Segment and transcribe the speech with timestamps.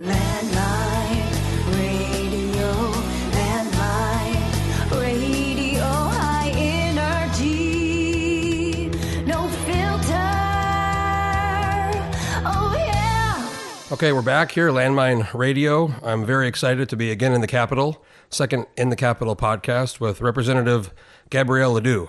[0.00, 1.26] Landmine
[1.74, 2.70] radio,
[3.32, 6.52] landmine radio, high
[7.34, 7.70] energy,
[9.26, 10.14] no filter.
[12.46, 13.50] Oh yeah.
[13.90, 15.92] Okay, we're back here, Landmine Radio.
[16.04, 20.20] I'm very excited to be again in the Capitol, second in the Capitol podcast with
[20.20, 20.94] Representative
[21.28, 22.08] Gabrielle Ledoux.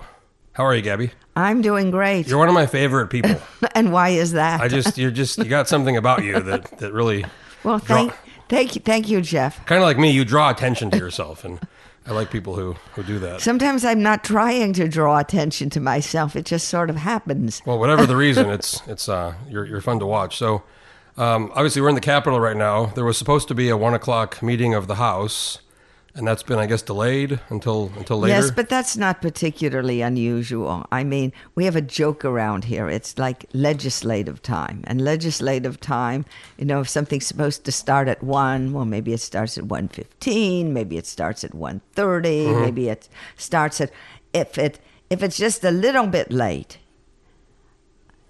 [0.52, 1.10] How are you, Gabby?
[1.34, 2.28] I'm doing great.
[2.28, 3.34] You're one of my favorite people.
[3.74, 4.60] and why is that?
[4.60, 7.24] I just, you're just, you got something about you that, that really,
[7.64, 8.12] well, thank,
[8.48, 9.64] thank you, thank you, Jeff.
[9.66, 11.44] kind of like me, you draw attention to yourself.
[11.44, 11.60] And
[12.06, 13.40] I like people who, who do that.
[13.40, 17.62] Sometimes I'm not trying to draw attention to myself; it just sort of happens.
[17.66, 20.36] Well, whatever the reason, it's, it's, uh, you're, you're fun to watch.
[20.36, 20.62] So,
[21.16, 22.86] um, obviously, we're in the Capitol right now.
[22.86, 25.58] There was supposed to be a one o'clock meeting of the House,
[26.20, 28.36] and that's been, I guess, delayed until, until later.
[28.36, 30.86] Yes, but that's not particularly unusual.
[30.92, 32.88] I mean, we have a joke around here.
[32.88, 34.84] It's like legislative time.
[34.86, 36.26] And legislative time,
[36.58, 40.66] you know, if something's supposed to start at 1, well maybe it starts at 1:15,
[40.66, 42.60] maybe it starts at 1:30, Mm-hmm.
[42.60, 43.90] maybe it starts at
[44.32, 46.78] if it if it's just a little bit late,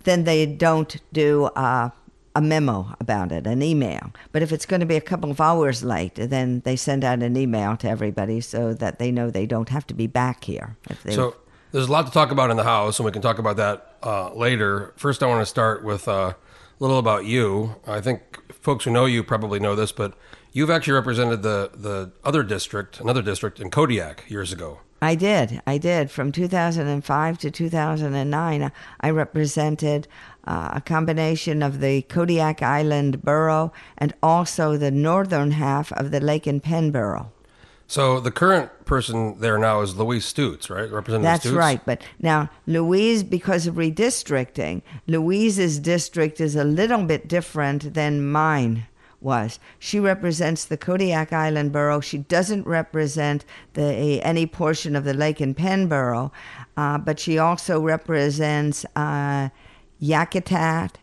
[0.04, 1.90] then they don't do uh,
[2.34, 4.12] a memo about it, an email.
[4.32, 7.22] But if it's going to be a couple of hours late, then they send out
[7.22, 10.76] an email to everybody so that they know they don't have to be back here.
[11.08, 11.36] So
[11.72, 13.96] there's a lot to talk about in the House, and we can talk about that
[14.02, 14.92] uh, later.
[14.96, 16.36] First, I want to start with uh, a
[16.78, 17.76] little about you.
[17.86, 20.14] I think folks who know you probably know this, but
[20.52, 24.80] you've actually represented the the other district, another district in Kodiak years ago.
[25.02, 25.62] I did.
[25.66, 26.10] I did.
[26.10, 30.06] From 2005 to 2009, I represented
[30.44, 36.20] uh, a combination of the Kodiak Island borough and also the northern half of the
[36.20, 37.32] Lake and Penn borough.
[37.86, 40.88] So the current person there now is Louise Stutes, right?
[40.90, 41.56] Representative That's Stutes?
[41.56, 41.80] right.
[41.84, 48.86] But now, Louise, because of redistricting, Louise's district is a little bit different than mine
[49.20, 49.58] was.
[49.78, 52.00] She represents the Kodiak Island borough.
[52.00, 56.32] She doesn't represent the any portion of the Lake and Penn borough,
[56.76, 59.50] uh, but she also represents uh,
[60.02, 60.94] Yakutat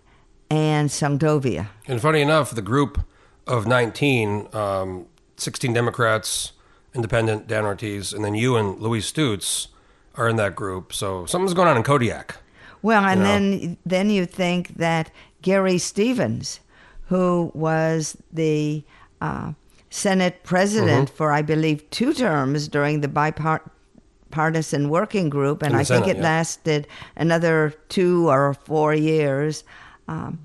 [0.50, 1.68] and Seldovia.
[1.88, 3.02] And funny enough, the group
[3.46, 5.06] of 19, um,
[5.38, 6.54] 16 Democrats,
[6.96, 9.68] Independent, Dan Ortiz, and then you and Louise Stutes
[10.16, 10.94] are in that group.
[10.94, 12.38] So something's going on in Kodiak.
[12.82, 13.32] Well, and You know?
[13.32, 16.60] then then you think that Gary Stevens,
[17.08, 18.84] who was the
[19.22, 19.54] uh,
[19.90, 21.16] Senate president Mm-hmm.
[21.16, 26.24] for I believe two terms during the bipartisan working group, and I think it yeah.
[26.24, 29.64] lasted another two or four years.
[30.08, 30.40] Um,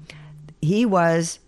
[0.60, 1.40] he was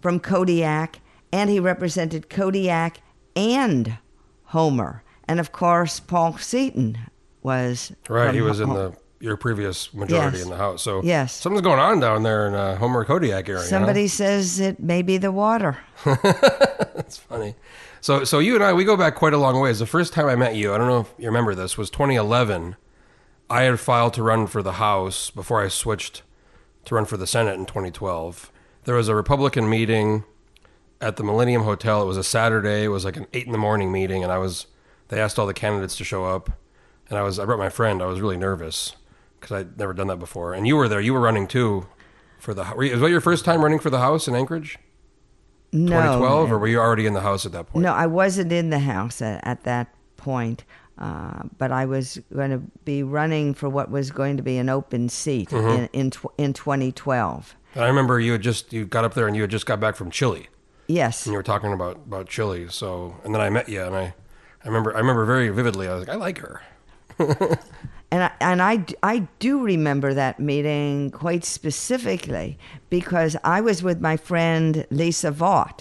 [0.00, 1.00] from Kodiak,
[1.32, 3.00] and he represented Kodiak
[3.34, 3.98] and
[4.44, 6.98] Homer, and of course Paul Seaton
[7.42, 10.44] was Right, he was in the your previous majority Yes.
[10.44, 10.82] in the House.
[10.82, 11.32] So Yes.
[11.32, 13.62] something's going on down there in uh, Homer Kodiak area.
[13.62, 15.78] Somebody says it may be the water.
[16.04, 17.54] That's funny.
[18.00, 19.78] So so you and I we go back quite a long ways.
[19.78, 22.74] The first time I met you, I don't know if you remember this, was 2011.
[23.48, 26.22] I had filed to run for the House before I switched
[26.86, 28.50] to run for the Senate in 2012.
[28.84, 30.24] There was a Republican meeting
[31.00, 32.02] at the Millennium Hotel.
[32.02, 32.84] It was a Saturday.
[32.84, 34.66] It was like an eight in the morning meeting, and I was.
[35.08, 36.50] They asked all the candidates to show up,
[37.08, 37.38] and I was.
[37.38, 38.02] I brought my friend.
[38.02, 38.96] I was really nervous
[39.42, 40.54] because I'd never done that before.
[40.54, 41.00] And you were there.
[41.00, 41.86] You were running too
[42.38, 42.64] for the.
[42.74, 44.78] Were you, was that your first time running for the House in Anchorage?
[45.74, 47.82] No, 2012, or were you already in the House at that point?
[47.82, 50.64] no, I wasn't in the house at, at that point,
[50.98, 54.68] uh, but I was going to be running for what was going to be an
[54.68, 55.84] open seat Mm-hmm.
[55.84, 57.56] in in, tw- in 2012.
[57.74, 59.80] And I remember you had just you got up there and you had just got
[59.80, 60.48] back from Chile,
[60.88, 62.66] Yes, and you were talking about about Chile.
[62.68, 64.14] So, and then I met you, and I,
[64.62, 65.88] I remember I remember very vividly.
[65.88, 66.60] I was like, I like her.
[68.12, 72.58] and I, and I, I do remember that meeting quite specifically
[72.90, 75.80] because I was with my friend Lisa Vaught.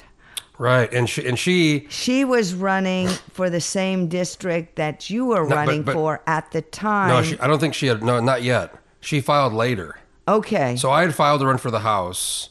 [0.57, 5.45] Right, and she and she She was running for the same district that you were
[5.47, 7.09] but- running but- for at the time.
[7.09, 8.73] no, she, I don't think she had no, not yet.
[8.99, 9.97] She filed later.
[10.27, 10.75] okay.
[10.77, 12.49] So I had filed to run for the House,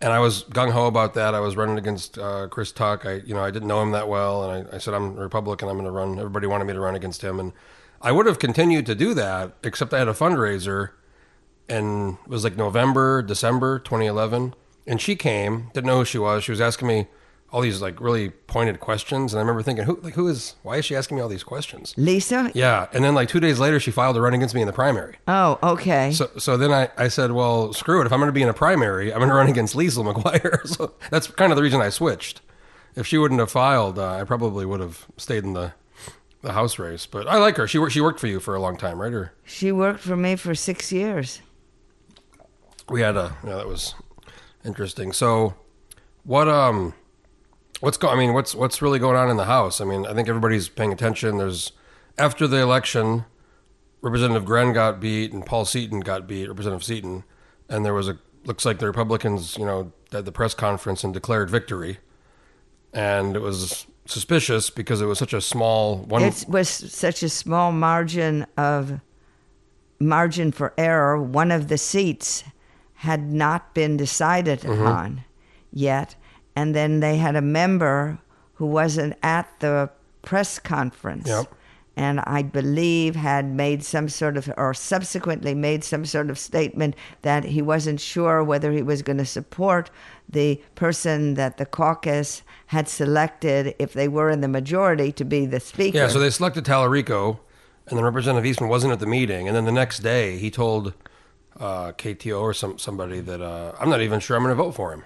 [0.00, 1.34] and I was gung ho about that.
[1.34, 3.04] I was running against uh, Chris Tuck.
[3.04, 5.22] I, you know, I didn't know him that well, and I, I said I'm a
[5.22, 5.68] Republican.
[5.68, 6.18] I'm going to run.
[6.18, 7.52] Everybody wanted me to run against him, and
[8.02, 10.90] I would have continued to do that, except I had a fundraiser,
[11.68, 14.54] and it was like November, December 2011,
[14.86, 15.70] and she came.
[15.72, 16.42] Didn't know who she was.
[16.44, 17.06] She was asking me
[17.52, 20.56] all these like really pointed questions, and I remember thinking, who like who is?
[20.62, 21.94] Why is she asking me all these questions?
[21.96, 22.50] Lisa?
[22.54, 24.72] Yeah, and then like two days later, she filed a run against me in the
[24.72, 25.18] primary.
[25.28, 26.12] Oh, okay.
[26.12, 28.06] So, so then I, I said, well, screw it.
[28.06, 30.66] If I'm going to be in a primary, I'm going to run against Lesil McGuire.
[30.72, 32.40] So that's kind of the reason I switched.
[32.96, 35.74] If she wouldn't have filed, uh, I probably would have stayed in the
[36.42, 37.06] the house race.
[37.06, 37.66] But I like her.
[37.66, 37.92] She worked.
[37.92, 39.12] She worked for you for a long time, right?
[39.12, 41.40] Or she worked for me for six years.
[42.90, 43.94] we had a yeah, that was
[44.64, 45.12] interesting.
[45.12, 45.54] So
[46.24, 46.94] What um,
[47.80, 48.16] what's going?
[48.16, 49.80] I mean, what's what's really going on in the House?
[49.80, 51.38] I mean, I think everybody's paying attention.
[51.38, 51.72] There's
[52.18, 53.24] after the election,
[54.02, 57.24] Representative Grenn got beat and Paul Seaton got beat, Representative Seaton,
[57.68, 61.14] and there was a looks like the Republicans, you know, had the press conference and
[61.14, 61.98] declared victory,
[62.92, 66.22] and it was suspicious because it was such a small one.
[66.22, 69.00] It was such a small margin of
[70.00, 71.20] margin for error.
[71.22, 72.44] One of the seats
[72.94, 74.82] had not been decided Mm-hmm.
[74.82, 75.24] upon
[75.72, 76.14] yet,
[76.54, 78.18] and then they had a member
[78.54, 79.90] who wasn't at the
[80.22, 81.28] press conference.
[81.28, 81.52] Yep.
[81.96, 86.96] And I believe had made some sort of, or subsequently made some sort of statement
[87.20, 89.90] that he wasn't sure whether he was going to support
[90.28, 95.44] the person that the caucus had selected if they were in the majority to be
[95.44, 95.98] the speaker.
[95.98, 97.38] Yeah, so they selected Talerico,
[97.86, 100.94] and then Representative Eastman wasn't at the meeting, and then the next day he told
[101.60, 104.72] uh, KTO or some somebody that uh, I'm not even sure I'm going to vote
[104.72, 105.04] for him,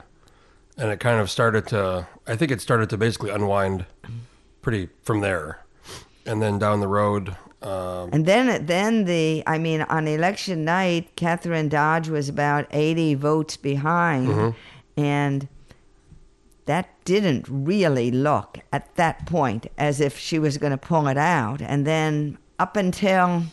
[0.77, 2.07] and it kind of started to.
[2.27, 3.87] I think it started to basically unwind
[4.63, 5.65] pretty from there,
[6.27, 7.37] and then down the road.
[7.63, 13.15] Um, And then, then the, I mean, on election night, Kathryn Dodge was about 80
[13.15, 14.55] votes behind.
[14.97, 15.49] And
[16.67, 21.17] that didn't really look at that point as if she was going to pull it
[21.17, 21.63] out.
[21.63, 23.45] And then up until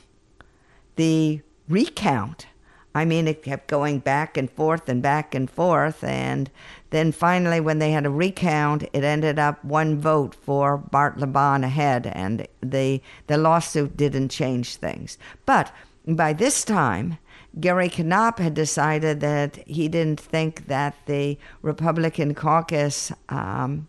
[0.95, 2.47] the recount,
[2.95, 6.03] I mean, it kept going back and forth and back and forth.
[6.03, 6.49] And
[6.93, 11.63] then finally, when they had a recount, it ended up one vote for Bart LeBon
[11.63, 15.17] ahead, and the, the lawsuit didn't change things.
[15.47, 15.73] But
[16.05, 17.17] by this time,
[17.59, 23.87] Gary Knopp had decided that he didn't think that the Republican caucus um,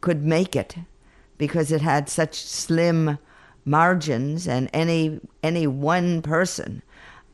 [0.00, 0.76] could make it
[1.38, 3.18] because it had such slim
[3.64, 6.82] margins, and any any one person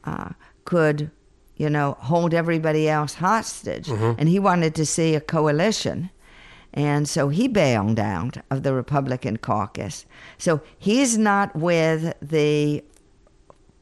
[0.04, 0.30] uh,
[0.64, 1.10] could,
[1.58, 3.88] you know, hold everybody else hostage.
[3.88, 6.10] And he wanted to see a coalition.
[6.72, 10.06] And so he bailed out of the Republican caucus.
[10.38, 12.84] So he's not with the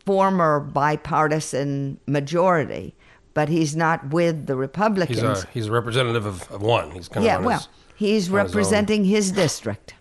[0.06, 2.94] former bipartisan majority,
[3.34, 5.44] but he's not with the he's Republicans.
[5.44, 6.93] a he's a representative of, of one.
[6.93, 9.94] He's kind yeah, of well, his, he's on his representing his district.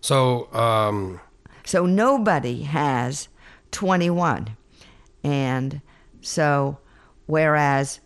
[0.00, 1.20] So um,
[1.64, 3.28] So nobody has
[3.72, 4.56] 21.
[5.24, 5.82] And
[6.20, 6.78] so,
[7.26, 8.00] whereas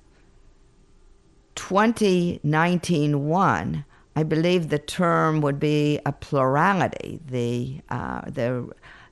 [1.54, 3.84] 2019 1,
[4.16, 7.20] I believe the term would be a plurality.
[7.26, 8.70] The, uh, the,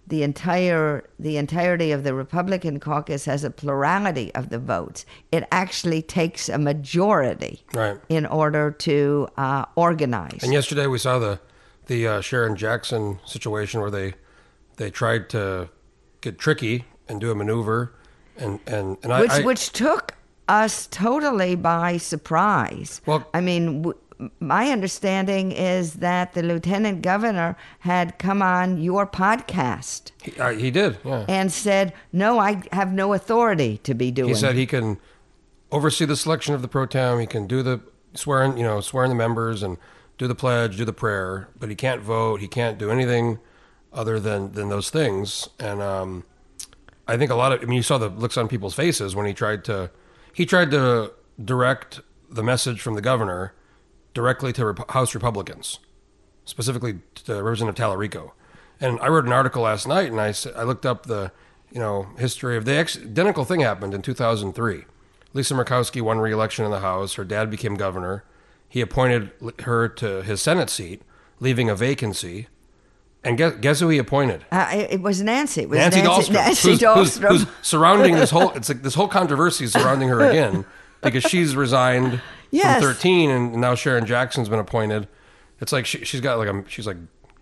[0.09, 5.05] the entire the entirety of the Republican caucus has a plurality of the votes.
[5.31, 8.01] It actually takes a majority right.
[8.09, 10.41] in order to uh, organize.
[10.43, 11.41] And yesterday we saw the
[11.87, 14.15] the uh, Sharon Jackson situation where they
[14.77, 15.69] they tried to
[16.21, 17.95] get tricky and do a maneuver,
[18.39, 20.15] and and and I, which I which took
[20.49, 23.01] us totally by surprise.
[23.07, 23.99] Well- I mean, w-
[24.41, 30.71] my understanding is that the lieutenant governor had come on your podcast he, uh, he
[30.71, 31.25] did, yeah.
[31.29, 34.99] and said, "No, I have no authority to be doing." He said he can
[35.71, 37.21] oversee the selection of the pro tem.
[37.21, 37.81] He can do the
[38.15, 39.77] swearing, you know, swearing the members and
[40.17, 42.41] do the pledge, do the prayer, but he can't vote.
[42.41, 43.39] He can't do anything
[43.93, 45.49] other than than those things.
[45.61, 46.25] And um,
[47.09, 49.27] I think a lot of, I mean, you saw the looks on people's faces when
[49.27, 49.91] he tried to,
[50.33, 51.13] he tried to
[51.43, 52.01] direct
[52.31, 53.55] the message from the governor
[54.15, 55.79] directly to Rep- House Republicans,
[56.45, 58.33] specifically to Representative Talerico.
[58.81, 61.33] And I wrote an article last night, and I I looked up the,
[61.73, 64.85] you know, history of the ex- identical thing happened in 2003.
[65.33, 67.15] Lisa Murkowski won re-election in the House.
[67.15, 68.25] Her dad became governor.
[68.69, 71.03] He appointed her to his Senate seat,
[71.41, 72.49] leaving a vacancy.
[73.25, 74.45] And guess, guess who he appointed?
[74.53, 75.63] Uh, it, was Nancy.
[75.63, 77.29] It was Nancy, Dahlstrom, Nancy who's, who's- Dahlstrom.
[77.29, 78.51] who's surrounding this whole.
[78.53, 80.65] It's like this whole controversy is surrounding her again
[81.03, 82.21] because she's resigned
[82.51, 82.81] Yes.
[82.83, 85.07] from 13, and now Sharon Jackson's been appointed.
[85.61, 86.97] It's like she, she's got like a she's like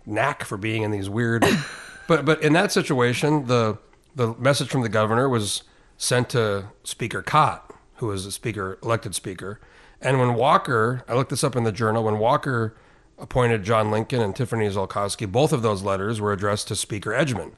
[0.05, 1.45] knack for being in these weird.
[2.07, 3.77] but but in that situation, the
[4.15, 5.63] the message from the governor was
[5.95, 9.61] sent to Speaker Kott, who was a speaker elected speaker,
[10.01, 12.75] and when Walker, I looked this up in the journal, when Walker
[13.17, 17.53] appointed John Lincoln and Tiffany Zulkosky, both of those letters were addressed to Speaker Edgmon.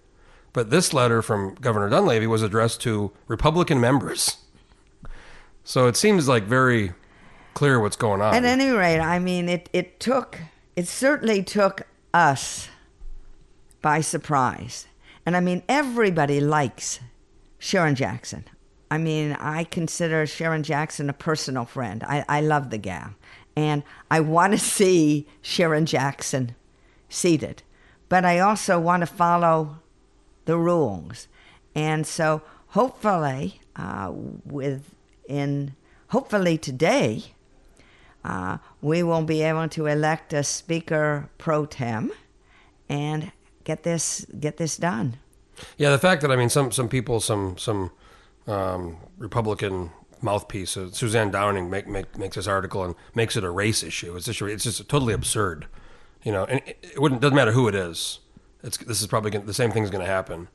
[0.54, 4.38] But this letter from Governor Dunleavy was addressed to Republican members.
[5.64, 6.94] So it seems like very
[7.54, 8.34] clear what's going on.
[8.34, 10.40] At any rate, I mean, it, it took,
[10.76, 12.70] it certainly took us
[13.82, 14.88] by surprise.
[15.26, 17.00] And I mean, everybody likes
[17.60, 18.46] Sharon Jackson.
[18.90, 22.04] I mean, I consider Sharon Jackson a personal friend.
[22.04, 23.14] I, I love the gal.
[23.60, 26.56] And I want to see Sharon Jackson
[27.10, 27.62] seated.
[28.08, 29.80] But I also want to follow
[30.46, 31.28] the rules.
[31.76, 34.14] And so hopefully, uh,
[34.46, 35.76] within,
[36.08, 37.34] hopefully today,
[38.24, 42.14] uh, we won't be able to elect a speaker pro tem
[42.88, 43.34] and
[43.66, 45.18] get this get this done.
[45.78, 47.92] Yeah, the fact that I mean, some some people, some some
[48.48, 53.50] um, Republican mouthpiece, uh, Suzanne Downing, make, make makes this article and makes it a
[53.50, 54.16] race issue.
[54.16, 55.68] It's just it's just totally absurd,
[56.24, 56.46] you know.
[56.46, 58.20] And it, it wouldn't doesn't matter who it is.
[58.64, 60.50] It's this is probably gonna, the same thing is going to happen.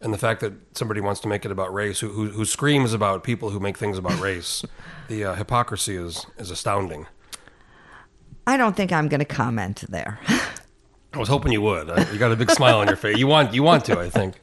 [0.00, 2.92] And the fact that somebody wants to make it about race, who who, who screams
[2.92, 4.64] about people who make things about race,
[5.08, 7.06] the uh, hypocrisy is is astounding.
[8.46, 10.18] I don't think I'm going to comment there.
[11.12, 11.88] I was hoping you would.
[12.12, 13.18] You got a big smile on your face.
[13.18, 14.40] You want you want to, I think.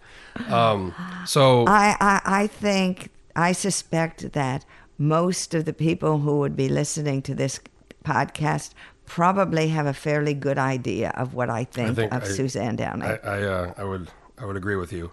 [0.49, 0.93] Um,
[1.25, 4.65] so I, I, I think, I suspect that
[4.97, 7.59] most of the people who would be listening to this
[8.03, 8.73] podcast
[9.05, 13.03] probably have a fairly good idea of what I think, think of I- Suzanne Downing.
[13.03, 15.11] I I, uh, I would I would agree with you.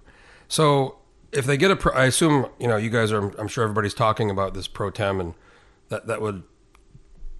[0.49, 0.99] So
[1.33, 3.29] if they get a, pro, I assume you know you guys are.
[3.38, 5.35] I'm sure everybody's talking about this pro tem, and
[5.88, 6.43] that that would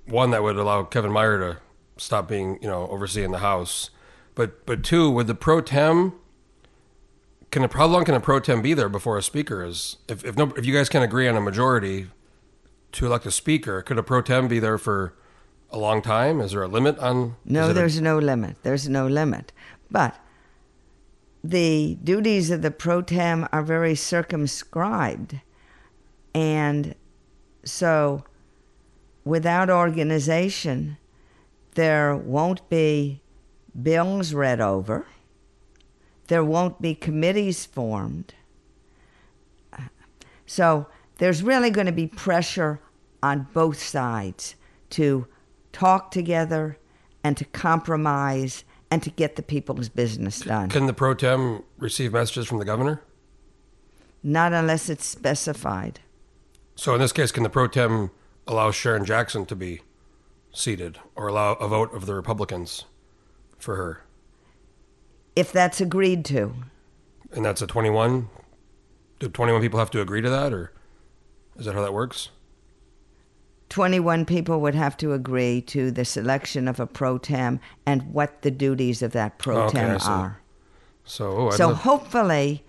[0.07, 1.59] one that would allow Kevin Meyer to
[1.97, 3.91] stop being you know overseeing the House,
[4.35, 6.15] but but two would the pro tem.
[7.53, 9.99] Can a, how long can a pro tem be there before a speaker is?
[10.09, 12.09] If if no if you guys can agree on a majority
[12.93, 15.15] to elect a speaker, could a pro tem be there for
[15.71, 16.41] a long time?
[16.41, 17.37] Is there a limit on?
[17.45, 18.57] No, it a- there's no limit.
[18.63, 19.53] There's no limit.
[19.91, 20.19] But
[21.45, 25.41] the duties of the pro tem are very circumscribed.
[26.35, 26.95] And
[27.65, 28.25] so
[29.25, 30.97] without organization,
[31.75, 33.21] there won't be
[33.81, 35.07] bills read over,
[36.29, 38.35] there won't be committees formed.
[40.47, 40.87] So
[41.19, 42.81] there's really going to be pressure
[43.23, 44.55] on both sides
[44.91, 45.27] to
[45.73, 46.79] talk together
[47.25, 50.69] and to compromise and to get the people's business done.
[50.69, 53.03] Can the pro tem receive messages from the governor?
[54.23, 56.01] Not unless it's specified.
[56.75, 58.11] So in this case, can the pro tem
[58.47, 59.81] allow Sharon Jackson to be
[60.53, 62.85] seated or allow a vote of the Republicans
[63.59, 64.03] for her?
[65.35, 66.55] If that's agreed to.
[67.33, 68.29] And that's a 21?
[69.19, 70.73] Do 21 people have to agree to that or
[71.57, 72.29] is that how that works?
[73.69, 78.43] 21 people would have to agree to the selection of a pro tem and what
[78.43, 80.09] the duties of that pro Oh, okay, tem see.
[80.11, 80.41] are.
[81.05, 82.65] So, oh, So love- hopefully,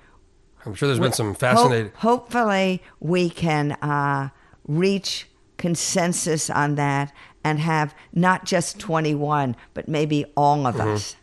[0.66, 1.92] I'm sure there's been some Ho- fascinating.
[1.98, 4.30] hopefully, we can uh,
[4.66, 5.28] reach
[5.58, 7.12] consensus on that
[7.44, 11.18] and have not just 21, but maybe all of us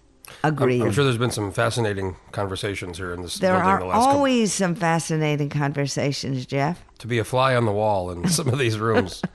[0.44, 0.75] agree.
[0.75, 0.82] Mm-hmm.
[0.82, 3.84] I'm, I'm sure there's been some fascinating conversations here in this there building are the
[3.87, 6.84] last couple, always some fascinating conversations, Jeff.
[6.99, 9.22] to be a fly on the wall in some of these rooms.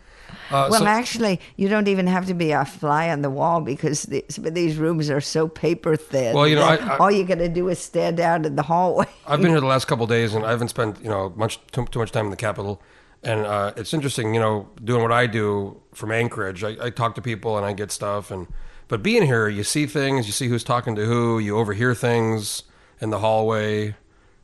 [0.52, 3.62] Uh, Well, so- actually, you don't even have to be a fly on the wall
[3.62, 6.36] because the, some of these rooms are so paper thin.
[6.36, 8.62] Well, you know, I- I- all you got to do is stand out in the
[8.62, 9.08] hallway.
[9.28, 11.60] I've been here the last couple of days, and I haven't spent you know much
[11.72, 12.80] too, too much time in the Capitol.
[13.24, 16.64] And uh, it's interesting, you know, doing what I do from Anchorage.
[16.64, 18.46] I, I talk to people and I get stuff, and
[18.88, 22.64] but being here, you see things, you see who's talking to who, you overhear things
[23.02, 23.96] in the hallway.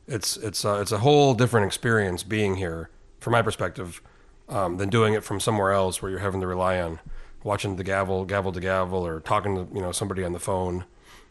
[0.08, 4.02] It's it's uh, it's a whole different experience being here, from my perspective,
[4.48, 6.98] um, than doing it from somewhere else where you're having to rely on
[7.44, 10.84] watching the gavel, gavel to gavel, or talking to you know somebody on the phone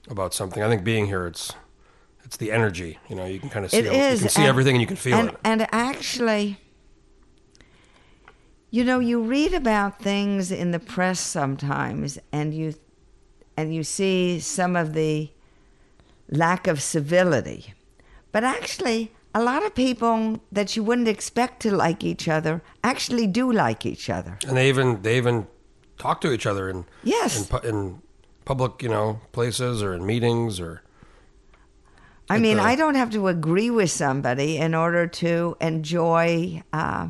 [0.10, 0.63] about something.
[0.63, 1.53] I think being here, it's
[2.24, 2.98] it's the energy.
[3.10, 4.20] You know, you can kind of see It it, is.
[4.20, 5.38] you can see and- everything and you can feel and, it.
[5.44, 6.58] And actually,
[8.70, 12.74] you know, you read about things in the press sometimes, and you
[13.62, 15.30] and you see some of the
[16.30, 17.74] lack of civility.
[18.32, 23.27] But actually, a lot of people that you wouldn't expect to like each other actually
[23.27, 24.38] do like each other.
[24.48, 25.48] And they even they even
[25.98, 27.38] talk to each other in Yes.
[27.39, 28.01] in, pu- in
[28.46, 30.82] public you know places or in meetings or
[32.30, 37.10] I mean, the- I don't have to agree with somebody in order to enjoy uh,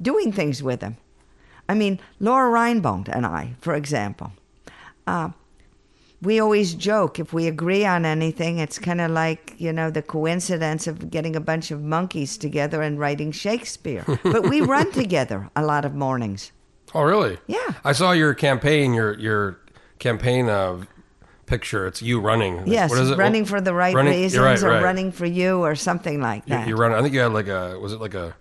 [0.00, 0.96] doing things with them.
[1.68, 4.32] I mean, Lora Reinbold and I, for example,
[5.06, 5.30] uh,
[6.22, 10.02] we always joke if we agree on anything, it's kind of like, you know, the
[10.02, 14.04] coincidence of getting a bunch of monkeys together and writing Shakespeare.
[14.22, 16.52] but we run together a lot of mornings.
[16.94, 17.74] oh really Yeah.
[17.84, 19.58] I saw your campaign your your
[19.98, 20.84] campaign uh,
[21.46, 24.62] picture it's you running Yes, what is it running for the right Running- reasons right,
[24.62, 24.82] or right.
[24.82, 26.66] running for you or something like you, that.
[26.68, 28.34] you run I think you had like a was it like a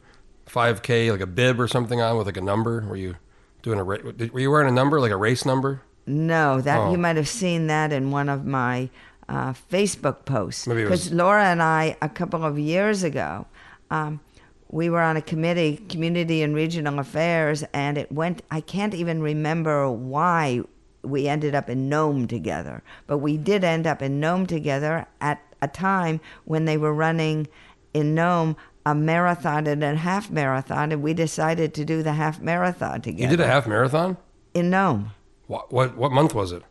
[0.47, 3.15] 5k like a bib or something on with like a number were you
[3.61, 6.91] doing a were you wearing a number like a race number No, that Oh.
[6.91, 8.89] you might have seen that in one of my
[9.27, 10.67] uh, Facebook posts.
[10.67, 13.47] Because Lora and I, a couple of years ago,
[13.89, 14.19] um,
[14.69, 18.43] we were on a committee, Community and Regional Affairs, and it went.
[18.51, 20.61] I can't even remember why
[21.03, 25.41] we ended up in Nome together, but we did end up in Nome together at
[25.61, 27.47] a time when they were running
[27.93, 28.55] in Nome
[28.87, 33.23] a marathon and a half marathon, and we decided to do the half marathon together.
[33.23, 34.17] you did a half marathon
[34.53, 35.11] in Nome.
[35.47, 36.63] What what, what month was it?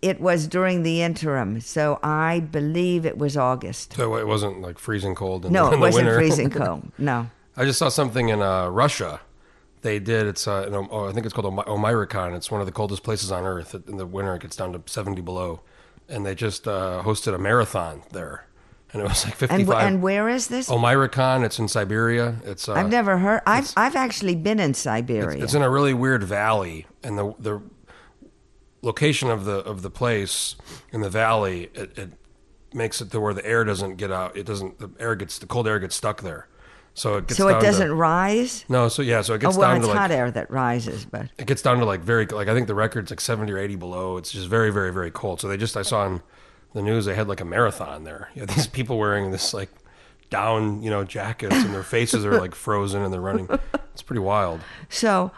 [0.00, 3.94] It was during the interim, so I believe it was August.
[3.94, 5.46] So it wasn't like freezing cold.
[5.46, 6.18] In, No, in it the wasn't winter.
[6.18, 6.90] freezing cold.
[6.98, 7.30] No.
[7.56, 9.20] I just saw something in uh, Russia.
[9.82, 10.26] They did.
[10.26, 12.34] It's uh, in, oh, I think it's called Oymyakon.
[12.36, 13.74] It's one of the coldest places on earth.
[13.88, 15.60] In the winter, it gets down to seventy below,
[16.08, 18.46] and they just uh, hosted a marathon there,
[18.92, 19.82] and it was like And, fifty-five.
[19.82, 20.68] wh- and where is this?
[20.68, 21.44] Oymyakon.
[21.44, 22.36] It's in Siberia.
[22.44, 23.40] It's uh, I've never heard.
[23.46, 25.42] I've I've actually been in Siberia.
[25.42, 27.62] It's in a really weird valley, and the the
[28.82, 30.56] location of the of the place
[30.92, 32.10] in the valley it, it
[32.74, 34.36] makes it to where the air doesn't get out.
[34.36, 34.78] It doesn't.
[34.78, 36.48] The air gets the cold air gets stuck there,
[36.94, 38.64] so it gets so it doesn't rise.
[38.68, 40.50] no, so yeah, so it Oh gets well, down it's to like hot air that
[40.50, 43.52] rises, but it gets down to like very like I think the record's like seventy
[43.52, 44.16] or eighty below.
[44.16, 45.40] It's just very very very cold.
[45.40, 46.22] So they just I saw on
[46.74, 48.30] the news they had like a marathon there.
[48.34, 49.70] You had these people wearing this like
[50.30, 53.48] down you know jackets and their faces are like frozen and they're running.
[53.92, 54.60] It's pretty wild.
[54.88, 55.30] So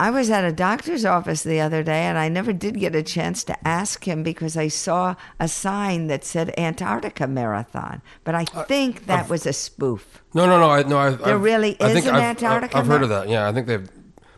[0.00, 3.02] I was at a doctor's office the other day and I never did get a
[3.02, 8.00] chance to ask him because I saw a sign that said Antarctica Marathon.
[8.24, 10.22] But I Uh, think that was a spoof.
[10.34, 10.70] No, no, no.
[10.70, 10.98] I no.
[10.98, 13.08] I, There I've- really I is think an I've, Antarctica I've, I've heard mar- of
[13.10, 13.28] that.
[13.28, 13.88] Yeah, I think they've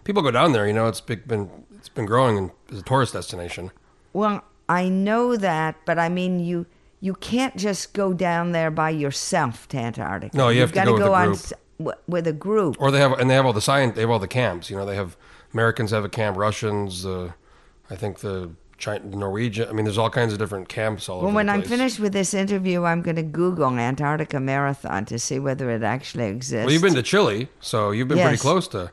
[0.05, 0.67] people go down there.
[0.67, 3.71] You know, it's been it's been growing and as a tourist destination.
[4.15, 6.67] Well, I know that, but I mean you
[7.01, 10.37] you can't just go down there by yourself to Antarctica.
[10.37, 11.39] No, you have You've to go with a on group.
[11.79, 12.77] w- with a group.
[12.79, 13.95] Or they have and they have all the science.
[13.95, 14.71] They have all the camps.
[14.71, 15.17] You know, they have
[15.53, 17.05] Americans have a camp, Russians.
[17.07, 17.33] Uh,
[17.91, 19.69] I think the China, Norwegian.
[19.69, 21.35] I mean, there's all kinds of different camps all Well, over.
[21.37, 25.71] when I'm finished with this interview, I'm going to Google Antarctica Marathon to see whether
[25.71, 26.65] it actually exists.
[26.67, 28.93] Well, you've been to Chile, so you've been pretty close to.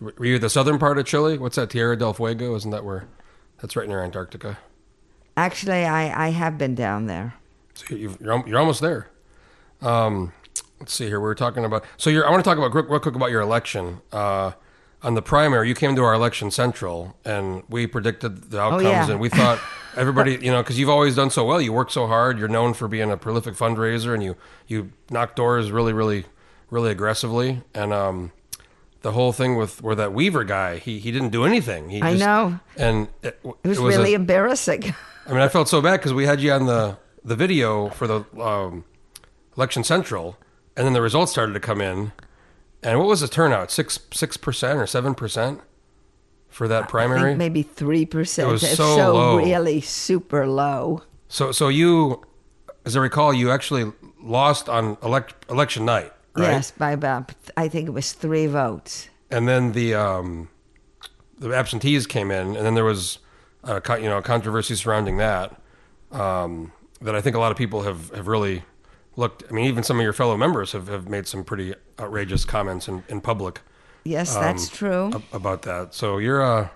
[0.00, 1.38] Were you the southern part of Chile?
[1.38, 1.70] What's that?
[1.70, 2.54] Tierra del Fuego?
[2.54, 3.06] Isn't that where?
[3.60, 4.58] That's right near Antarctica.
[5.38, 7.34] Actually, I, I have been down there.
[7.74, 9.08] So you've, you're you're almost there.
[9.80, 10.32] Um,
[10.80, 11.20] let's see here.
[11.20, 11.84] We were talking about.
[11.96, 14.00] So you're, I want to talk about real real quick about your election.
[14.12, 14.52] Uh,
[15.00, 18.90] on the primary, you came to our election central, and we predicted the outcomes, Oh,
[18.90, 19.08] yeah.
[19.08, 19.60] and we thought
[19.96, 21.60] everybody, you know, because you've always done so well.
[21.60, 22.36] You work so hard.
[22.36, 24.34] You're known for being a prolific fundraiser, and you
[24.66, 26.24] you knock doors really, really,
[26.68, 27.62] really aggressively.
[27.76, 28.32] And um,
[29.02, 31.90] the whole thing with where that Weaver guy, he he didn't do anything.
[31.90, 32.58] He I just- know.
[32.76, 34.94] and it, It was, a- really embarrassing.
[35.28, 38.06] I mean, I felt so bad because we had you on the the video for
[38.06, 38.84] the um,
[39.56, 40.38] election central,
[40.76, 42.12] and then the results started to come in.
[42.82, 43.70] And what was the turnout?
[43.70, 45.60] Six six percent or seven percent
[46.48, 47.34] for that primary?
[47.34, 48.38] maybe 3%.
[48.38, 49.36] It was so so low.
[49.36, 51.02] really super low.
[51.28, 52.24] So so you,
[52.86, 56.52] as I recall, you actually lost on elect, election night, right?
[56.52, 59.10] Yes, by about, I think it was three votes.
[59.30, 60.48] And then the um,
[61.38, 63.18] the absentees came in, and then there was
[63.64, 65.60] a, you know controversy surrounding that.
[66.12, 68.64] Um, that I think a lot of people have, have really
[69.16, 69.44] looked.
[69.48, 72.88] I mean, even some of your fellow members have, have made some pretty outrageous comments
[72.88, 73.60] in, in public
[74.04, 75.10] Yes, Um, that's true.
[75.14, 75.94] ab- about that.
[75.94, 76.68] So you're uh,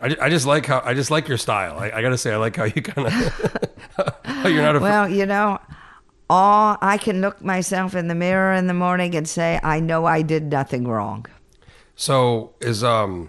[0.00, 1.78] I, I just like how I just like your style.
[1.78, 4.88] I, I got to say, I like how you kind of you're not afraid.
[4.88, 5.58] Well, you know,
[6.30, 10.06] all I can look myself in the mirror in the morning and say, I know
[10.06, 11.26] I did nothing wrong.
[11.96, 13.28] So is um,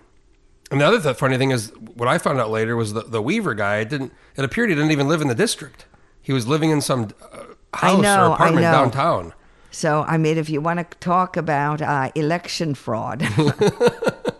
[0.72, 3.22] and the other th- funny thing is what I found out later was the the
[3.22, 4.14] Weaver guy didn't.
[4.36, 5.86] It appeared he didn't even live in the district.
[6.22, 9.34] He was living in some uh, house know, or apartment downtown.
[9.74, 13.22] So, I mean, if you want to talk about uh, election fraud,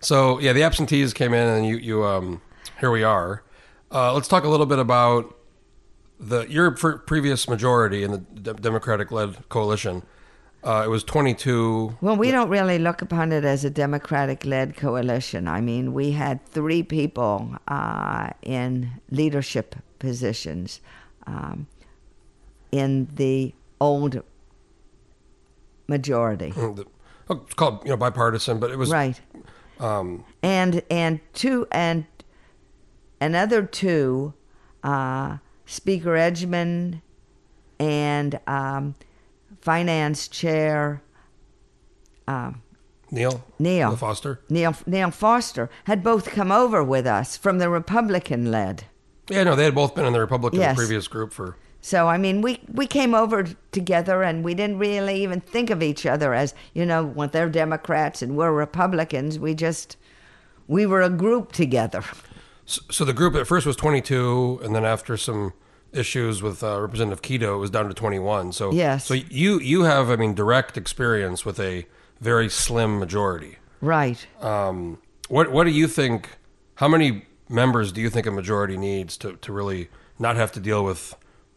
[0.00, 2.40] So yeah, the absentees came in, and you you um,
[2.80, 3.42] here we are.
[3.90, 5.34] Uh, let's talk a little bit about
[6.20, 10.02] the your pr- previous majority in the de- Democratic-led coalition.
[10.64, 11.98] Uh, it was 22.
[12.00, 15.46] well, we don't really look upon it as a Democratic led coalition.
[15.46, 20.80] I mean, we had three people uh, in leadership positions
[21.26, 21.68] um,
[22.72, 24.22] in the old
[25.86, 26.52] majority.
[26.56, 26.76] oh,
[27.30, 29.20] it's called you know bipartisan, but it was Right.
[29.78, 32.06] Um, and and two and
[33.20, 34.34] another two,
[34.82, 37.00] uh, Speaker Edgmon
[37.78, 38.96] and um,
[39.60, 41.02] Finance Chair
[42.26, 42.62] um,
[43.10, 43.88] Neal Neal.
[43.88, 44.40] Neal Foster.
[44.50, 48.84] Neal Neal Foster had both come over with us from the Republican led.
[49.30, 50.76] Yeah, no, they had both been in the Republican Yes.
[50.76, 51.56] previous group for.
[51.80, 55.82] So I mean, we we came over together, and we didn't really even think of
[55.82, 59.38] each other as you know, when they're Democrats and we're Republicans.
[59.38, 59.96] We just
[60.66, 62.04] we were a group together.
[62.66, 65.54] So, so the group at first was 22, and then after some
[65.92, 68.52] issues with uh, Representative Keto, it was down to 21.
[68.52, 69.06] So Yes.
[69.06, 71.86] So you you have, I mean, direct experience with a
[72.20, 73.58] very slim majority.
[73.80, 74.26] Right.
[74.40, 74.98] Um,
[75.28, 76.30] what what do you think?
[76.76, 80.60] How many members do you think a majority needs to to really not have to
[80.60, 81.14] deal with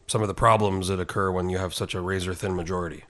[0.07, 3.05] some of the problems that occur when you have such a razor thin majority?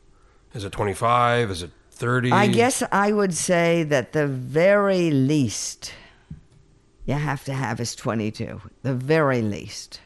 [0.53, 1.49] Is it 25?
[1.49, 2.31] Is it 30?
[2.31, 5.93] I guess I would say that the very least
[7.05, 9.99] you have to have is 22, the very least.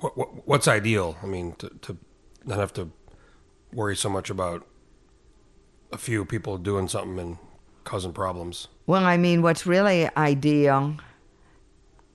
[0.00, 1.16] What, what, what's ideal?
[1.22, 1.96] I mean, to, to
[2.44, 2.90] not have to
[3.72, 4.66] worry so much about
[5.92, 7.38] a few people doing something and
[7.84, 8.68] causing problems.
[8.86, 10.96] Well, I mean, what's really ideal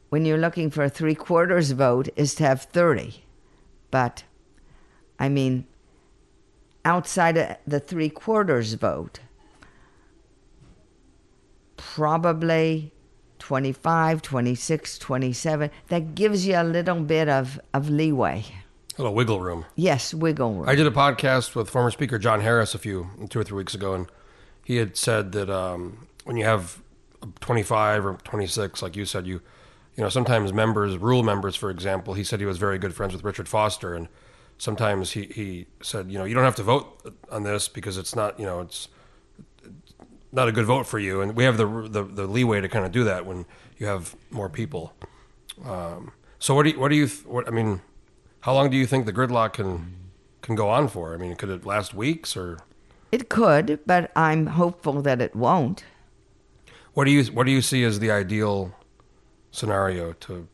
[0.10, 3.24] when you're looking for a three quarters vote is to have 30.
[3.91, 4.24] But,
[5.19, 5.67] I mean,
[6.84, 9.19] outside of the three quarters vote,
[11.78, 12.93] probably
[13.46, 15.70] 25, 26, 27.
[15.90, 18.44] That gives you a little bit of, of leeway.
[18.98, 19.66] A little wiggle room.
[19.76, 20.68] Yes, wiggle room.
[20.68, 23.76] I did a podcast with former Speaker John Harris a few two or three weeks
[23.76, 24.08] ago, and
[24.64, 26.82] he had said that um, when you have
[27.40, 29.42] 25 or 26, like you said, you
[29.96, 33.14] you know sometimes members, rule members, for example, he said he was very good friends
[33.14, 34.08] with Richard Foster, and
[34.58, 38.16] sometimes he he said you know you don't have to vote on this because it's
[38.16, 38.88] not you know it's
[40.36, 42.86] not a good vote for you, and we have the the, the leeway to kind
[42.86, 43.45] of do that when
[43.78, 44.93] you have more people.
[45.63, 47.82] Um, so what do you, what do you what I mean?
[48.41, 49.95] How long do you think the gridlock can
[50.41, 51.13] can go on for?
[51.13, 52.60] I mean, could it last weeks or
[53.12, 55.84] it could, but I'm hopeful that it won't.
[56.93, 58.76] what do you what do you see as the ideal
[59.52, 60.48] scenario to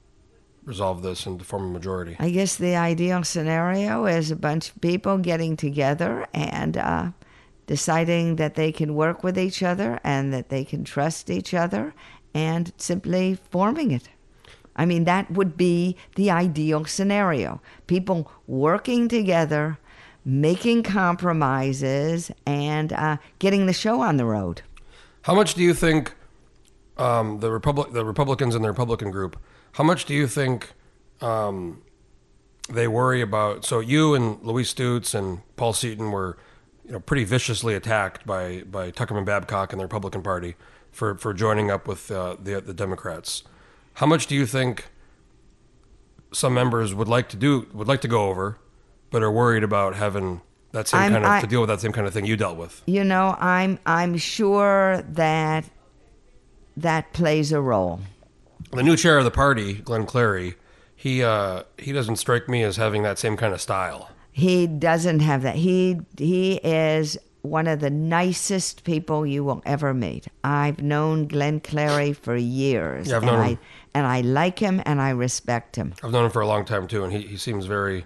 [0.63, 2.15] resolve this and to form a majority?
[2.19, 7.11] I guess the ideal scenario is a bunch of people getting together and uh,
[7.71, 11.93] deciding that they can work with each other and that they can trust each other
[12.33, 14.09] and simply forming it.
[14.75, 17.61] I mean, that would be the ideal scenario.
[17.87, 19.77] People working together,
[20.25, 24.63] making compromises, and uh, getting the show on the road.
[25.21, 26.13] How much do you think
[26.97, 29.39] um, the Republic, the Republicans and the Republican group,
[29.77, 30.73] how much do you think
[31.21, 31.81] um,
[32.69, 33.63] they worry about?
[33.63, 36.37] So you and Louis Stutes and Paul Seaton were,
[36.91, 40.55] you know, pretty viciously attacked by by Tuckerman Babcock and the Republican Party
[40.91, 43.43] for for joining up with uh, the the Democrats.
[43.93, 44.87] How much do you think
[46.33, 48.57] some members would like to do would like to go over,
[49.09, 50.41] but are worried about having
[50.73, 52.35] that same I'm- kind of I- to deal with that same kind of thing you
[52.35, 52.83] dealt with?
[52.87, 55.69] You know, I'm I'm sure that
[56.75, 58.01] that plays a role.
[58.73, 60.55] the new chair of the party, Glenn Clary,
[60.93, 64.09] he uh, he doesn't strike me as having that same kind of style.
[64.31, 65.55] He doesn't have that.
[65.55, 70.27] He he is one of the nicest people you will ever meet.
[70.43, 73.09] I've known Glenn Clary for years.
[73.09, 73.57] Yeah, I've and known I
[73.93, 75.93] and I like him and I respect him.
[76.03, 78.05] I've known him for a long time too, and he, he seems very,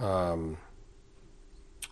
[0.00, 0.56] um,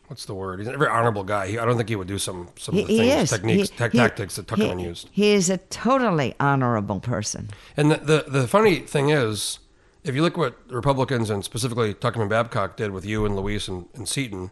[0.07, 0.61] what's the word?
[0.61, 1.49] He's a very honorable guy.
[1.49, 3.70] He, I don't think he would do some some He, of the he things, techniques,
[3.70, 5.09] tech tactics that Tuckerman used.
[5.12, 7.51] He is a totally honorable person.
[7.77, 9.59] And the, the the funny thing is,
[10.05, 13.87] if you look what Republicans and specifically Tuckerman Babcock did with you and Luis and,
[13.95, 14.51] and Seaton,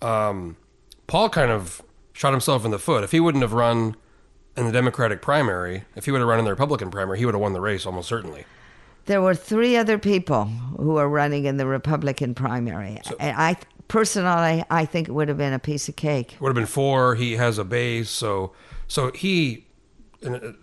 [0.00, 0.56] um,
[1.06, 3.04] Paul kind of shot himself in the foot.
[3.04, 3.96] If he wouldn't have run
[4.56, 7.34] in the Democratic primary, if he would have run in the Republican primary, he would
[7.34, 8.44] have won the race almost certainly.
[9.06, 13.00] There were three other people who are running in the Republican primary.
[13.18, 13.56] and I
[13.88, 16.36] personally, I think it would have been a piece of cake.
[16.40, 17.14] would have been four.
[17.14, 18.52] He has a base, so
[18.86, 19.66] so he,
[20.20, 20.56] in,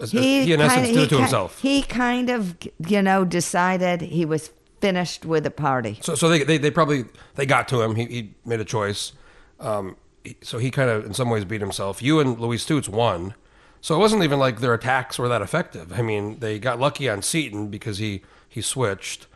[0.00, 1.60] as- he, in essence kinda- did it to himself.
[1.60, 2.56] He kind of,
[2.86, 5.98] you know, decided he was finished with the party.
[6.02, 7.94] so so they, they they probably they got to him.
[7.96, 9.12] He he made a choice.
[9.60, 12.02] Um, he- so he kind of in some ways beat himself.
[12.02, 13.34] You and Louis Stutes won.
[13.80, 15.92] So it wasn't even like their attacks were that effective.
[15.96, 19.28] I mean, they got lucky on Seaton because he he switched,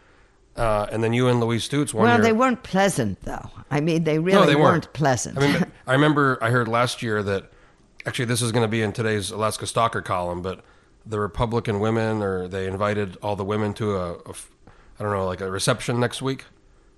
[0.56, 2.06] uh, and then you and Louis Stutes won.
[2.06, 3.50] Well, your, they weren't pleasant, though.
[3.70, 5.38] I mean, they really no, they weren't, weren't pleasant.
[5.38, 7.51] I mean, I remember I heard last year that
[8.06, 10.64] actually this is going to be in today's Alaska Stalker column, but
[11.04, 14.34] the Republican women or they invited all the women to a, a
[14.98, 16.44] I don't know like a reception next week,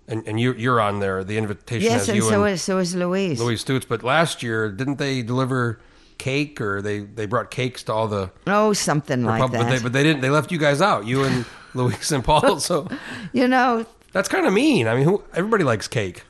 [0.08, 1.24] and and you you're on there.
[1.24, 3.40] The invitation yes, has and you so and is so is Louise.
[3.40, 3.86] Louis Stutes.
[3.88, 5.80] But last year, didn't they deliver
[6.18, 9.58] cake or they they brought cakes to all the Oh, something like that.
[9.58, 12.60] but they but they didn't they left you guys out, you and Louise and Paul.
[12.60, 12.88] So
[13.32, 14.86] you know that's kind of mean.
[14.86, 16.24] I mean, who everybody likes cake.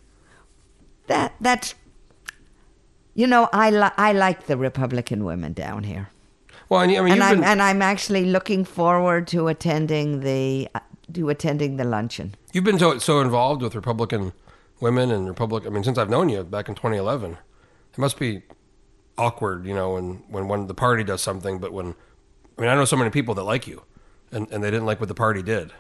[1.07, 1.75] that that's.
[3.15, 6.11] You know, I li- I like the Republican women down here.
[6.69, 10.69] Well, and, I mean, and I'm, been, and I'm actually looking forward to attending the
[10.75, 10.81] uh,
[11.13, 12.35] to attending the luncheon.
[12.53, 14.33] You've been so, so involved with Republican
[14.81, 15.73] women and Republican.
[15.73, 18.43] I mean, since I've known you back in 2011, it must be
[19.17, 21.95] awkward, you know, when when when the party does something, but when
[22.59, 23.83] I mean, I know so many people that like you,
[24.31, 25.73] and and they didn't like what the party did,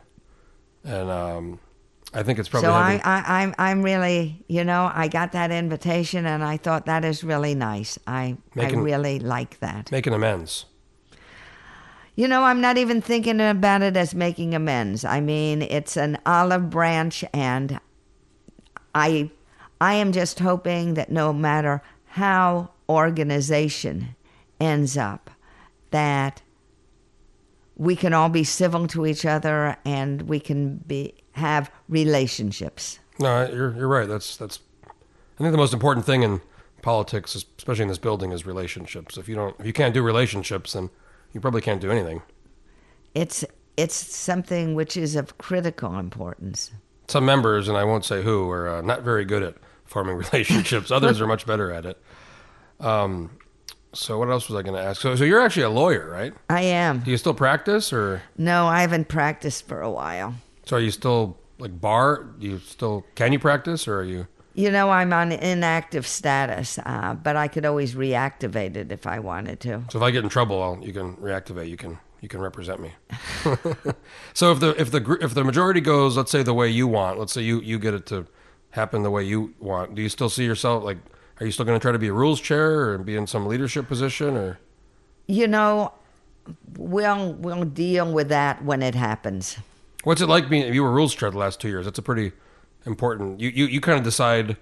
[0.85, 1.61] and um,
[2.15, 5.51] I think it's probably so I, I I'm I'm really you know I got that
[5.51, 7.99] invitation and I thought that is really nice.
[8.07, 9.91] I Making- I really like that.
[9.91, 10.67] making amends.
[12.17, 15.05] You know, I'm not even thinking about it as making amends.
[15.05, 17.81] I mean, it's an olive branch, and
[18.95, 19.33] I,
[19.81, 24.15] I am just hoping that no matter how organization
[24.61, 25.29] ends up,
[25.91, 26.43] that
[27.77, 32.99] we can all be civil to each other and we can be have relationships.
[33.19, 34.09] No, you're you're right.
[34.09, 34.61] That's that's.
[34.85, 36.41] I think the most important thing in
[36.83, 39.17] politics, especially in this building, is relationships.
[39.17, 40.91] If you don't, if you can't do relationships, then
[41.33, 42.23] you probably can't do anything.
[43.15, 43.45] It's
[43.77, 46.73] it's something which is of critical importance.
[47.09, 50.91] Some members, and I won't say who, are uh, not very good at forming relationships.
[50.91, 51.99] Others are much better at it.
[52.81, 53.31] Um,
[53.93, 55.01] so what else was I going to ask?
[55.01, 56.35] So, so you're actually a lawyer, right?
[56.51, 57.01] I am.
[57.01, 60.35] Do you still practice, or No, I haven't practiced for a while.
[60.67, 62.27] So are you still like bar?
[62.39, 64.27] You still can you practice, or are you?
[64.55, 69.19] You know, I'm on inactive status, uh, but I could always reactivate it if I
[69.19, 69.83] wanted to.
[69.91, 71.69] So if I get in trouble, I'll, you can reactivate.
[71.69, 72.93] You can you can represent me.
[74.33, 77.19] so if the if the if the majority goes, let's say the way you want,
[77.19, 78.27] let's say you you get it to
[78.71, 79.95] happen the way you want.
[79.95, 80.99] Do you still see yourself like?
[81.41, 83.47] Are you still going to try to be a rules chair or be in some
[83.47, 84.61] leadership position or?
[85.27, 85.93] You know,
[86.77, 89.59] we'll we'll deal with that when it happens.
[90.05, 90.73] What's it like being?
[90.73, 91.85] You were rules chair the last two years.
[91.87, 92.33] That's a pretty
[92.87, 93.41] important.
[93.41, 94.57] You you, you kind of decide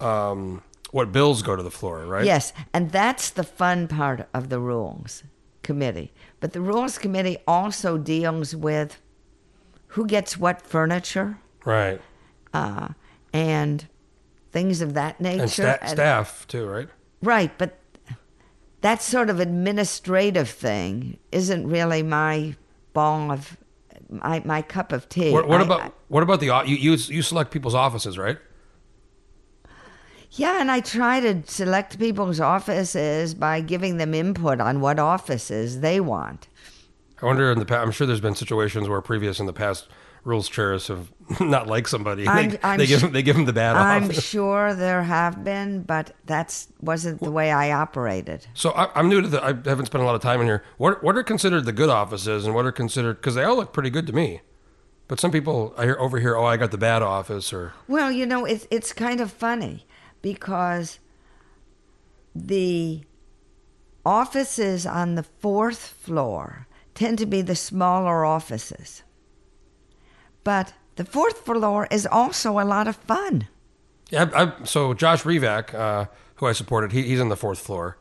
[0.00, 2.24] um, what bills go to the floor, right?
[2.24, 5.22] Yes, and that's the fun part of the rules
[5.62, 6.12] committee.
[6.40, 9.00] But the rules committee also deals with
[9.88, 12.00] who gets what furniture Right.
[12.52, 12.88] uh,
[13.32, 13.86] and
[14.50, 15.42] things of that nature.
[15.42, 16.88] And sta- And- staff too, right?
[17.22, 17.78] Right, but
[18.80, 22.56] that sort of administrative thing isn't really my
[22.92, 23.56] ball of
[24.12, 25.32] my, my cup of tea.
[25.32, 28.38] What, what I- about I- what about the you, you you select people's offices, right?
[30.32, 35.80] yeah, and I try to select people's offices by giving them input on what offices
[35.80, 36.48] they want.
[37.20, 37.82] I wonder in the past.
[37.84, 39.88] I'm sure there's been situations where previous in the past
[40.24, 42.26] rules chairs have not liked somebody.
[42.26, 43.84] I'm- they, I'm they give them, they give them the bad office.
[43.84, 44.24] I'm office.
[44.28, 48.46] sure there have been, but that's wasn't the way I operated.
[48.54, 49.42] So I, I'm new to the.
[49.42, 50.62] I haven't spent a lot of time in here.
[50.78, 53.72] What what are considered the good offices, and what are considered because they all look
[53.72, 54.40] pretty good to me.
[55.08, 58.10] But some people I hear over here, oh, I got the bad office, or Well,
[58.12, 59.86] you know, it's it's kind of funny
[60.22, 60.98] because
[62.34, 63.02] the
[64.06, 69.02] offices on the fourth floor tend to be the smaller offices.
[70.44, 73.48] But the fourth floor is also a lot of fun.
[74.10, 74.28] yeah.
[74.34, 77.96] I, I, so Josh Revak, uh, who I supported, he, he's in the fourth floor,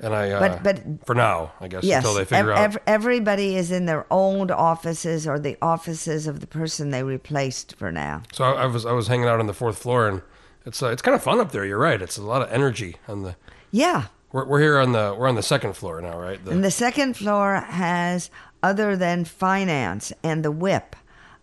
[0.00, 0.30] and I.
[0.30, 2.64] Uh, But- but- for now, I guess Yes, until they figure ev- out.
[2.76, 7.76] ev- everybody is in their old offices or the offices of the person they replaced
[7.76, 8.22] for now.
[8.32, 10.22] So I, I was I was hanging out on the fourth floor, and
[10.66, 11.64] it's uh, it's kind of fun up there.
[11.66, 12.00] You're right.
[12.02, 13.36] It's a lot of energy on the.
[13.70, 16.42] Yeah, We're, we're here on the we're on the second floor now, right?
[16.44, 18.30] The, And the second floor has,
[18.62, 20.94] other than finance and the whip,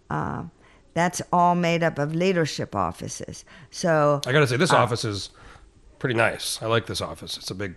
[0.10, 0.44] uh,
[0.94, 3.46] that's all made up of leadership offices.
[3.72, 5.30] So I got to say, uh, this office is
[6.00, 6.62] pretty nice.
[6.62, 7.38] I like this office.
[7.38, 7.76] It's a big,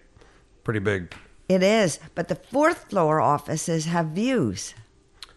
[0.64, 1.14] pretty big.
[1.49, 4.75] it is, but the fourth floor offices have views.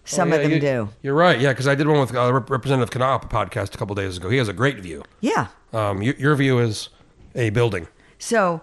[0.08, 0.90] Some Oh, of them you, do.
[1.02, 1.40] You're right.
[1.40, 4.30] Yeah, because I did one with uh, Rep- Representative podcast a couple days ago.
[4.30, 5.04] He has a great view.
[5.20, 5.48] Yeah.
[5.74, 6.90] Um, y- your view is
[7.34, 7.88] a building.
[8.20, 8.62] So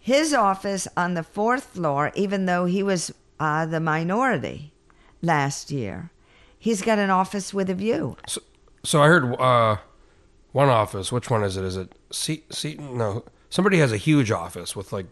[0.00, 4.72] his office on the fourth floor, even though he was uh, the minority
[5.22, 6.10] last year,
[6.60, 8.16] he's got an office with a view.
[8.28, 8.40] So,
[8.84, 9.78] so I heard uh,
[10.52, 11.10] one office.
[11.10, 11.64] Which one is it?
[11.64, 12.96] Is it Se- Seaton?
[12.96, 15.06] No, somebody has a huge office with like.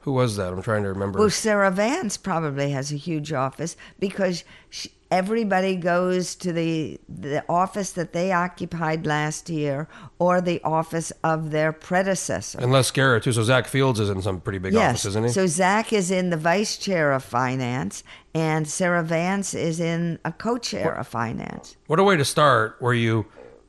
[0.00, 0.52] Who was that?
[0.52, 1.20] I'm trying to remember.
[1.20, 7.44] Well, Sarah Vance probably has a huge office because she, everybody goes to the the
[7.48, 9.86] office that they occupied last year
[10.18, 12.58] or the office of their predecessor.
[12.58, 13.32] and Les Garrett too.
[13.32, 14.90] So Zach Fields is in some pretty big yes.
[14.90, 15.30] office, isn't he?
[15.30, 18.02] So Zach is in the vice chair of finance,
[18.34, 21.76] and Sarah Vance is in a co-chair of finance.
[21.86, 23.26] What a way to start, where you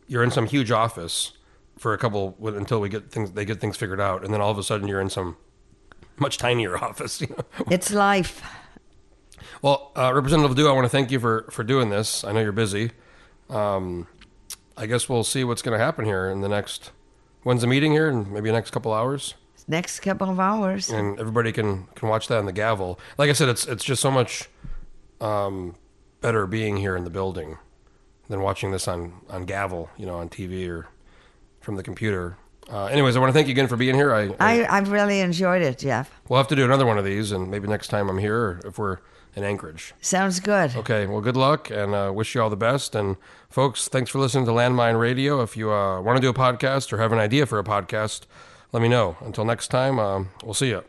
[0.08, 1.34] you're in some huge office
[1.78, 4.52] for a couple until we get things they get things figured out, and then all
[4.52, 5.38] of a sudden you're in some
[6.18, 7.22] much tinier office.
[7.22, 7.66] You know?
[7.70, 8.42] It's life.
[9.62, 12.24] Well, uh, Representative Du, I want to thank you for for doing this.
[12.24, 12.92] I know you're busy.
[13.50, 14.08] Um,
[14.76, 16.92] I guess we'll see what's going to happen here in the next.
[17.44, 18.10] When's the meeting here?
[18.10, 19.36] In maybe the next couple hours,
[19.68, 20.90] Next couple of hours.
[20.90, 23.00] and everybody can can watch that on the gavel.
[23.18, 24.50] Like I said, it's it's just so much
[25.22, 25.76] um,
[26.22, 27.58] better being here in the building
[28.30, 30.88] than watching this on on gavel, you know, on TV or
[31.62, 32.38] from the computer.
[32.72, 34.14] Uh, anyways, I want to thank you again for being here.
[34.14, 36.10] I, I I, I've really enjoyed it, Jeff.
[36.30, 38.62] we'll have to do another one of these, and maybe next time I'm here, or
[38.66, 39.00] if we're
[39.36, 39.94] in Anchorage.
[40.00, 40.76] Sounds good.
[40.76, 42.96] Okay, well, good luck, and uh, wish you all the best.
[42.96, 43.18] And
[43.50, 45.42] folks, thanks for listening to Landmine Radio.
[45.42, 48.22] If you uh, want to do a podcast or have an idea for a podcast,
[48.74, 49.16] let me know.
[49.22, 50.84] Until next time, um, we'll see you.